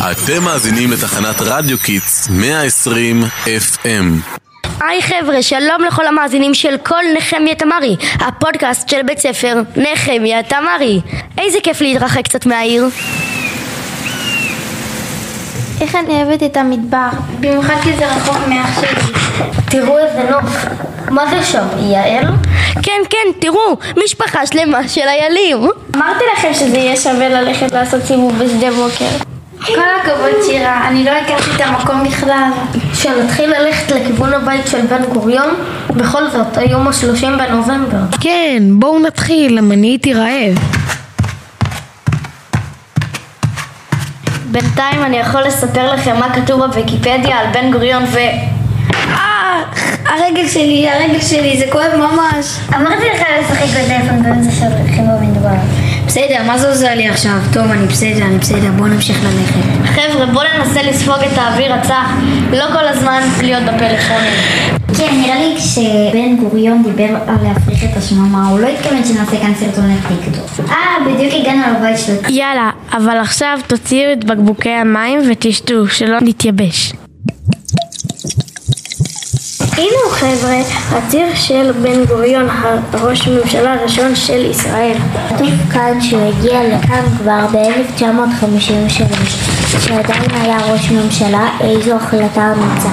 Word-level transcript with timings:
אתם 0.00 0.42
מאזינים 0.42 0.90
לתחנת 0.90 1.36
רדיו 1.40 1.78
קידס 1.78 2.28
120 2.30 3.22
FM. 3.44 4.34
היי 4.80 5.02
חבר'ה, 5.02 5.42
שלום 5.42 5.84
לכל 5.86 6.06
המאזינים 6.06 6.54
של 6.54 6.76
כל 6.82 7.02
נחמיה 7.16 7.54
תמרי, 7.54 7.96
הפודקאסט 8.20 8.88
של 8.88 9.02
בית 9.02 9.18
ספר 9.18 9.62
נחמיה 9.76 10.42
תמרי. 10.42 11.00
איזה 11.38 11.58
כיף 11.62 11.80
להתרחק 11.80 12.24
קצת 12.24 12.46
מהעיר. 12.46 12.88
איך 15.80 15.94
אני 15.94 16.22
אוהבת 16.22 16.42
את 16.42 16.56
המדבר, 16.56 17.08
במיוחד 17.40 17.76
כי 17.82 17.96
זה 17.96 18.06
רחוק 18.06 18.36
מאח 18.48 18.80
שלי. 18.80 19.12
תראו 19.70 19.98
איזה 19.98 20.30
נוף. 20.30 20.64
מה 21.10 21.26
זה 21.30 21.44
שם, 21.44 21.66
יעל? 21.78 22.24
כן, 22.82 23.00
כן, 23.10 23.28
תראו, 23.40 23.76
משפחה 24.04 24.46
שלמה 24.46 24.88
של 24.88 25.00
איילים. 25.08 25.70
אמרתי 25.96 26.24
לכם 26.36 26.54
שזה 26.54 26.78
יהיה 26.78 26.96
שווה 26.96 27.28
ללכת 27.28 27.72
לעשות 27.72 28.02
סיבוב 28.02 28.38
בשדה 28.38 28.70
בוקר. 28.70 29.29
כל 29.66 29.80
הכבוד 30.00 30.42
שירה, 30.46 30.88
אני 30.88 31.04
לא 31.04 31.10
הכרתי 31.10 31.50
את 31.56 31.60
המקום 31.60 32.04
בכלל. 32.04 32.50
שנתחיל 32.94 33.50
ללכת 33.50 33.90
לכיוון 33.90 34.34
הבית 34.34 34.66
של 34.66 34.86
בן 34.86 35.04
גוריון? 35.12 35.48
בכל 35.90 36.30
זאת, 36.30 36.56
היום 36.56 36.88
ה-30 36.88 37.26
בנובמבר. 37.38 37.98
כן, 38.20 38.62
בואו 38.70 38.98
נתחיל, 38.98 39.58
למה 39.58 39.74
אני 39.74 39.86
הייתי 39.86 40.14
רעב. 40.14 40.58
בינתיים 44.50 45.04
אני 45.04 45.16
יכול 45.16 45.42
לספר 45.42 45.94
לכם 45.94 46.16
מה 46.18 46.34
כתוב 46.34 46.66
בוויקיפדיה 46.66 47.38
על 47.38 47.46
בן 47.52 47.72
גוריון 47.72 48.02
ו... 48.02 48.18
אה, 49.10 49.62
הרגל 50.06 50.48
שלי, 50.48 50.88
הרגל 50.90 51.20
שלי, 51.20 51.58
זה 51.58 51.64
כואב 51.72 51.92
ממש. 51.96 52.58
אמרתי 52.76 53.04
לך 53.14 53.22
לשחק 53.40 53.80
בטלפון 53.80 54.22
באמצע 54.22 54.50
של 54.50 54.66
מדבר. 54.66 55.29
בסדר, 56.10 56.42
מה 56.46 56.58
זה 56.58 56.68
עוזר 56.68 56.94
לי 56.94 57.08
עכשיו? 57.08 57.38
טוב, 57.52 57.62
אני 57.62 57.86
בסדר, 57.86 58.22
אני 58.22 58.38
בסדר, 58.38 58.70
בואו 58.76 58.88
נמשיך 58.88 59.18
ללכת. 59.24 59.86
חבר'ה, 59.86 60.26
בואו 60.26 60.44
ננסה 60.58 60.82
לספוג 60.82 61.14
את 61.32 61.38
האוויר 61.38 61.74
הצח, 61.74 62.10
לא 62.52 62.64
כל 62.72 62.88
הזמן 62.88 63.20
להיות 63.42 63.62
בפלאפונים. 63.62 64.32
כן, 64.96 65.20
נראה 65.22 65.38
לי 65.38 65.54
כשבן 65.56 66.36
גוריון 66.36 66.82
דיבר 66.82 67.16
על 67.26 67.34
להפריך 67.42 67.84
את 67.84 67.96
השממה, 67.96 68.48
הוא 68.48 68.60
לא 68.60 68.66
התכוון 68.66 69.04
שנעשה 69.04 69.40
כאן 69.40 69.52
סרטון 69.54 69.84
לטיקטוק. 69.90 70.70
אה, 70.70 70.76
בדיוק 71.06 71.34
הגענו 71.34 71.62
לבית 71.78 71.98
שלו. 71.98 72.34
יאללה, 72.34 72.70
אבל 72.92 73.16
עכשיו 73.16 73.58
תוציאו 73.66 74.12
את 74.12 74.24
בקבוקי 74.24 74.70
המים 74.70 75.20
ותשתו, 75.30 75.88
שלא 75.88 76.18
נתייבש. 76.20 76.92
הנה 79.80 80.10
חבר'ה, 80.10 80.56
הציר 80.90 81.26
של 81.34 81.72
בן 81.82 82.04
גוריון, 82.04 82.48
הראש 82.92 83.28
הממשלה 83.28 83.74
הראשון 83.74 84.14
של 84.14 84.50
ישראל. 84.50 84.96
כתוב 85.28 85.48
כאן 85.72 86.00
שהוא 86.00 86.22
הגיע 86.22 86.60
לכאן 86.62 87.02
כבר 87.18 87.46
ב-1953, 87.52 89.04
שעדיין 89.80 90.30
היה 90.40 90.58
ראש 90.72 90.90
ממשלה, 90.90 91.48
איזו 91.60 91.96
החלטה 91.96 92.52
אמיצה. 92.52 92.88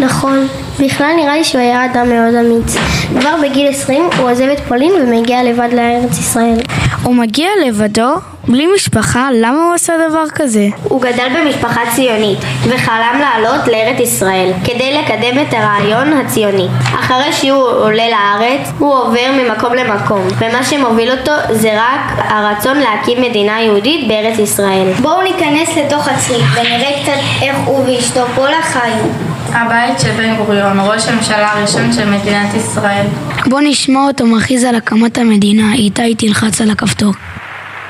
נכון, 0.00 0.46
בכלל 0.80 1.10
נראה 1.16 1.36
לי 1.36 1.44
שהוא 1.44 1.60
היה 1.60 1.84
אדם 1.84 2.08
מאוד 2.08 2.34
אמיץ. 2.34 2.76
כבר 3.20 3.34
בגיל 3.42 3.68
20 3.68 4.02
הוא 4.18 4.30
עוזב 4.30 4.48
את 4.48 4.60
פולין 4.60 4.92
ומגיע 5.02 5.44
לבד 5.44 5.68
לארץ 5.72 6.18
ישראל. 6.18 6.58
הוא 7.02 7.14
מגיע 7.14 7.48
לבדו, 7.66 8.14
בלי 8.48 8.66
משפחה, 8.74 9.28
למה 9.32 9.64
הוא 9.64 9.74
עשה 9.74 9.92
דבר 10.08 10.24
כזה? 10.34 10.68
הוא 10.84 11.02
גדל 11.02 11.28
במשפחה 11.36 11.80
ציונית 11.94 12.38
וחלם 12.62 13.20
לעלות 13.20 13.68
לארץ 13.68 14.00
ישראל 14.00 14.52
כדי 14.64 14.98
לקדם 14.98 15.42
את 15.42 15.54
הרעיון 15.54 16.12
הציוני. 16.12 16.68
אחרי 16.94 17.32
שהוא 17.32 17.62
עולה 17.62 18.04
לארץ 18.08 18.68
הוא 18.78 18.94
עובר 18.94 19.30
ממקום 19.32 19.74
למקום 19.74 20.28
ומה 20.38 20.64
שמוביל 20.64 21.10
אותו 21.10 21.32
זה 21.50 21.72
רק 21.74 22.24
הרצון 22.28 22.76
להקים 22.78 23.22
מדינה 23.22 23.60
יהודית 23.60 24.08
בארץ 24.08 24.38
ישראל. 24.38 24.92
בואו 25.00 25.22
ניכנס 25.22 25.76
לתוך 25.76 26.08
הצריף 26.08 26.46
ונראה 26.56 27.02
קצת 27.02 27.42
איך 27.42 27.56
הוא 27.64 27.84
ואשתו 27.86 28.24
פולה 28.34 28.62
חיו. 28.62 29.06
הבית 29.52 30.00
של 30.00 30.10
בן 30.10 30.36
גוריון, 30.36 30.80
ראש 30.80 31.08
הממשלה 31.08 31.52
הראשון 31.52 31.92
של 31.92 32.10
מדינת 32.10 32.54
ישראל. 32.54 33.06
בוא 33.46 33.60
נשמע 33.64 34.00
אותו 34.00 34.26
מכריז 34.26 34.64
על 34.64 34.74
הקמת 34.74 35.18
המדינה, 35.18 35.72
איתי 35.74 36.14
תלחץ 36.14 36.60
על 36.60 36.70
הכפתור. 36.70 37.12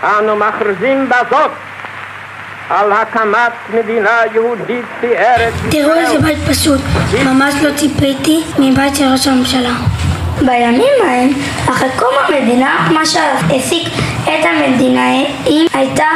אנו 0.02 0.36
מכריזים 0.36 1.08
בזאת 1.08 1.50
על 2.70 2.92
הקמת 2.92 3.52
מדינה 3.74 4.20
יהודית 4.34 4.84
בארץ 5.02 5.54
ישראל. 5.54 5.70
תראו 5.70 5.94
איזה 5.94 6.18
בית 6.18 6.38
פשוט, 6.50 6.80
ממש 7.24 7.54
לא 7.62 7.70
ציפיתי 7.76 8.40
מבית 8.58 8.96
של 8.96 9.04
ראש 9.04 9.26
הממשלה. 9.26 9.74
בימים 10.46 10.94
ההם, 11.04 11.30
אחרי 11.68 11.88
קום 11.96 12.08
המדינה, 12.28 12.88
מה 12.94 13.06
שהעסיק 13.06 13.88
את 14.24 14.44
המדינאים 14.44 15.66
הייתה 15.74 16.06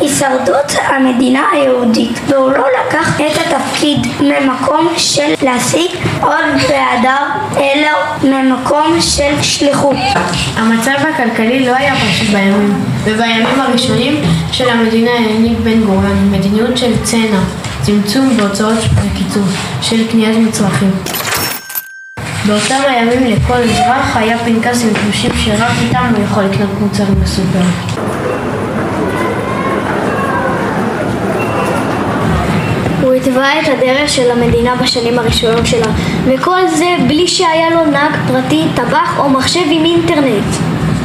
הישרדות 0.00 0.72
המדינה 0.84 1.42
היהודית 1.52 2.20
והוא 2.28 2.50
לא 2.50 2.64
לקח 2.80 3.20
את 3.20 3.38
התפקיד 3.46 4.06
ממקום 4.20 4.88
של 4.96 5.34
להשיג 5.42 5.90
עוד 6.22 6.44
בהדר 6.68 7.24
אלא 7.56 7.90
ממקום 8.22 8.96
של 9.00 9.42
שליחות. 9.42 9.96
המצב 10.56 10.90
הכלכלי 10.90 11.66
לא 11.66 11.76
היה 11.76 11.94
פשוט 11.94 12.28
בימים, 12.28 12.84
ובימים 13.04 13.60
הראשונים 13.60 14.22
של 14.52 14.68
המדינה 14.68 15.10
העניק 15.10 15.58
בן 15.58 15.80
גוריון 15.80 16.32
מדיניות 16.32 16.78
של 16.78 17.02
צנע, 17.02 17.40
צמצום 17.82 18.36
בהוצאות 18.36 18.78
וקיצור 18.78 19.42
של 19.82 20.08
קניית 20.10 20.38
מצרכים. 20.38 20.90
באותם 22.46 22.80
הימים 22.88 23.24
לכל 23.24 23.54
אזרח 23.54 24.16
היה 24.16 24.38
פנקס 24.38 24.84
עם 24.84 24.90
תלושים 25.02 25.30
שרק 25.36 25.72
איתם 25.82 26.12
הוא 26.16 26.24
יכול 26.24 26.44
לקנות 26.44 26.70
מוצרים 26.80 27.14
בסופר. 27.22 27.58
הוא 33.02 33.12
התווה 33.14 33.60
את 33.60 33.68
הדרך 33.68 34.08
של 34.08 34.30
המדינה 34.30 34.76
בשנים 34.76 35.18
הראשונות 35.18 35.66
שלה, 35.66 35.86
וכל 36.24 36.60
זה 36.68 36.96
בלי 37.08 37.28
שהיה 37.28 37.70
לו 37.70 37.84
נהג 37.84 38.12
פרטי, 38.28 38.64
טבח 38.74 39.18
או 39.18 39.28
מחשב 39.28 39.64
עם 39.70 39.84
אינטרנט. 39.84 40.54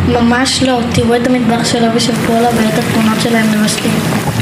ממש 0.08 0.64
לא, 0.64 0.80
תראו 0.94 1.16
את 1.16 1.28
המטבח 1.28 1.66
של 1.66 1.86
אבי 1.86 2.00
של 2.00 2.16
פולה 2.16 2.50
ואת 2.56 2.84
התמונות 2.84 3.22
שלהם 3.22 3.54
למשקיעים. 3.54 4.39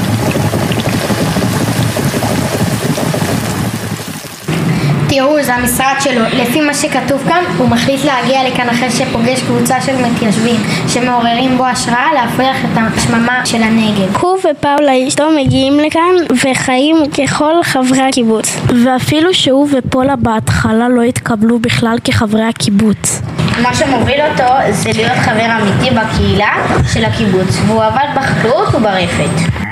תראו, 5.17 5.43
זה 5.43 5.55
המשרד 5.55 5.95
שלו. 5.99 6.21
לפי 6.33 6.61
מה 6.61 6.73
שכתוב 6.73 7.23
כאן, 7.27 7.43
הוא 7.57 7.69
מחליט 7.69 8.05
להגיע 8.05 8.49
לכאן 8.49 8.69
אחרי 8.69 8.91
שפוגש 8.91 9.41
קבוצה 9.41 9.81
של 9.81 9.95
מתיישבים 10.05 10.55
שמעוררים 10.87 11.57
בו 11.57 11.65
השראה 11.65 12.13
להפריח 12.13 12.57
את 12.65 12.79
השממה 12.97 13.45
של 13.45 13.63
הנגב. 13.63 14.17
הוא 14.17 14.37
ופאולה 14.37 15.07
אשתו 15.07 15.23
מגיעים 15.37 15.79
לכאן 15.79 16.35
וחיים 16.43 16.95
ככל 17.17 17.63
חברי 17.63 18.01
הקיבוץ. 18.01 18.57
ואפילו 18.85 19.33
שהוא 19.33 19.67
ופולה 19.71 20.15
בהתחלה 20.15 20.89
לא 20.89 21.01
התקבלו 21.01 21.59
בכלל 21.59 21.97
כחברי 22.03 22.43
הקיבוץ. 22.43 23.21
מה 23.61 23.75
שמוביל 23.75 24.19
אותו 24.31 24.53
זה 24.69 24.89
להיות 24.95 25.17
חבר 25.17 25.45
אמיתי 25.61 25.95
בקהילה 25.95 26.53
של 26.93 27.05
הקיבוץ 27.05 27.57
והוא 27.65 27.83
עבד 27.83 28.07
בחקלאות 28.15 28.75
וברפת. 28.75 29.66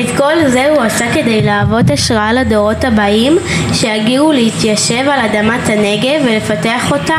את 0.00 0.16
כל 0.16 0.48
זה 0.48 0.66
הוא 0.70 0.82
עשה 0.82 1.04
כדי 1.14 1.42
להוות 1.42 1.90
השראה 1.90 2.32
לדורות 2.32 2.84
הבאים 2.84 3.38
שיגיעו 3.72 4.32
להתיישב 4.32 5.08
על 5.08 5.20
אדמת 5.20 5.68
הנגב 5.68 6.24
ולפתח 6.24 6.92
אותה 6.92 7.16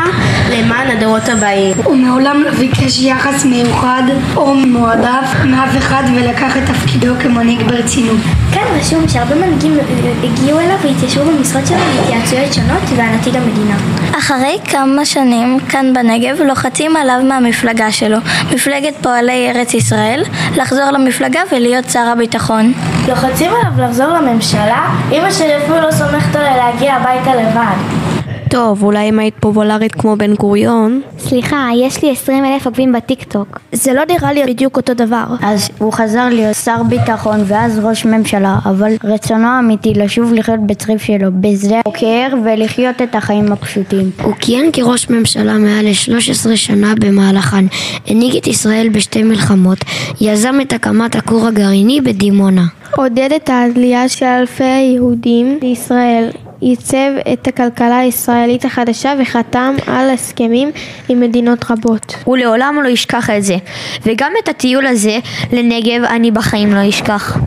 למען 0.51 0.97
הדורות 0.97 1.29
הבאים. 1.29 1.73
הוא 1.83 1.95
מעולם 1.95 2.41
לא 2.45 2.51
ביקש 2.51 3.01
יחס 3.01 3.45
מיוחד 3.45 4.03
או 4.35 4.53
מועדף 4.53 5.35
מאף 5.45 5.77
אחד 5.77 6.03
ולקח 6.15 6.57
את 6.57 6.63
תפקידו 6.65 7.13
כמנהיג 7.19 7.61
ברצינות. 7.61 8.19
כאן 8.55 8.79
רשום 8.79 9.07
שהרבה 9.07 9.35
מנהיגים 9.35 9.77
הגיעו 10.23 10.59
אליו 10.59 10.77
והתיישבו 10.83 11.25
במשרות 11.25 11.67
שלו 11.67 11.77
בהתייעצויות 11.77 12.53
שונות 12.53 12.81
ועל 12.95 13.15
עתיד 13.19 13.35
המדינה. 13.35 13.75
אחרי 14.19 14.59
כמה 14.71 15.05
שנים 15.05 15.57
כאן 15.69 15.93
בנגב 15.93 16.41
לוחצים 16.41 16.95
עליו 16.95 17.21
מהמפלגה 17.23 17.91
שלו, 17.91 18.17
מפלגת 18.53 18.93
פועלי 19.01 19.51
ארץ 19.51 19.73
ישראל, 19.73 20.23
לחזור 20.55 20.91
למפלגה 20.91 21.39
ולהיות 21.51 21.89
שר 21.89 21.99
הביטחון. 22.13 22.73
לוחצים 23.07 23.51
עליו 23.51 23.87
לחזור 23.87 24.07
לממשלה? 24.07 24.89
אמא 25.11 25.31
שלי 25.31 25.57
אפילו 25.57 25.81
לא 25.81 25.91
סומכת 25.91 26.35
עליה 26.35 26.57
להגיע 26.57 26.93
הביתה 26.93 27.35
לבד. 27.35 28.04
טוב, 28.49 28.83
אולי 28.83 29.09
אם 29.09 29.19
היית 29.19 29.35
פופולרית 29.39 29.91
כמו 29.91 30.15
בן 30.15 30.35
גוריון? 30.35 31.01
סליחה, 31.17 31.69
יש 31.75 32.03
לי 32.03 32.11
20 32.11 32.45
אלף 32.45 32.65
עוקבים 32.65 32.93
בטיקטוק. 32.93 33.59
זה 33.71 33.93
לא 33.93 34.01
נראה 34.09 34.33
לי 34.33 34.43
בדיוק 34.43 34.77
אותו 34.77 34.93
דבר. 34.93 35.23
אז 35.41 35.69
הוא 35.77 35.93
חזר 35.93 36.29
להיות 36.29 36.55
שר 36.55 36.83
ביטחון 36.83 37.39
ואז 37.45 37.79
ראש 37.83 38.05
ממשלה, 38.05 38.57
אבל 38.65 38.91
רצונו 39.03 39.47
האמיתי 39.47 39.93
לשוב 39.93 40.33
לחיות 40.33 40.59
בצריף 40.67 41.01
שלו, 41.01 41.27
בשדה 41.41 41.81
בוקר 41.85 42.27
ולחיות 42.45 43.01
את 43.01 43.15
החיים 43.15 43.51
הפשוטים. 43.51 44.11
הוא 44.23 44.33
כיהן 44.39 44.69
כראש 44.73 45.09
ממשלה 45.09 45.57
מעל 45.57 45.85
ל-13 45.85 46.55
שנה 46.55 46.93
במהלכן, 46.99 47.65
הנהיג 48.07 48.37
את 48.37 48.47
ישראל 48.47 48.89
בשתי 48.89 49.23
מלחמות, 49.23 49.77
יזם 50.21 50.55
את 50.61 50.73
הקמת 50.73 51.15
הכור 51.15 51.47
הגרעיני 51.47 52.01
בדימונה. 52.01 52.65
עודד 52.95 53.29
את 53.35 53.49
העלייה 53.49 54.09
של 54.09 54.25
אלפי 54.25 54.63
היהודים 54.63 55.59
לישראל 55.61 56.29
ייצב 56.65 57.11
את 57.33 57.47
הכלכלה 57.47 57.97
הישראלית 57.97 58.65
החדשה 58.65 59.13
וחתם 59.21 59.75
על 59.87 60.09
הסכמים 60.09 60.71
עם 61.09 61.19
מדינות 61.19 61.71
רבות. 61.71 62.15
הוא 62.23 62.37
לעולם 62.37 62.79
לא 62.83 62.89
ישכח 62.89 63.29
את 63.29 63.43
זה, 63.43 63.55
וגם 64.05 64.31
את 64.43 64.49
הטיול 64.49 64.87
הזה 64.87 65.17
לנגב 65.51 66.03
אני 66.03 66.31
בחיים 66.31 66.73
לא 66.73 66.89
אשכח. 66.89 67.37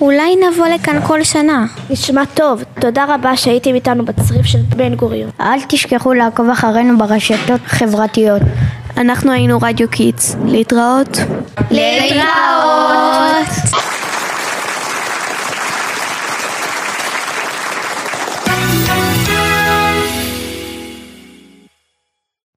אולי 0.00 0.36
נבוא 0.36 0.66
לכאן 0.66 1.00
כל 1.06 1.22
שנה. 1.22 1.66
נשמע 1.90 2.24
טוב, 2.24 2.62
תודה 2.80 3.04
רבה 3.08 3.36
שהייתם 3.36 3.74
איתנו 3.74 4.04
בצריף 4.04 4.46
של 4.46 4.58
בן 4.76 4.94
גוריון. 4.94 5.30
אל 5.40 5.58
תשכחו 5.68 6.12
לעקוב 6.12 6.50
אחרינו 6.50 6.98
ברשתות 6.98 7.60
חברתיות. 7.66 8.42
אנחנו 8.96 9.32
היינו 9.32 9.58
רדיו 9.62 9.88
קיטס. 9.90 10.36
להתראות. 10.44 11.18
להתראות. 11.70 12.65